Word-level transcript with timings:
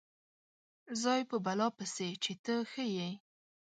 ځای 1.03 1.21
په 1.29 1.37
بلا 1.45 1.67
پسې 1.77 2.09
چې 2.23 2.33
ته 2.43 2.53
ښه 2.71 2.83
یې. 2.95 3.09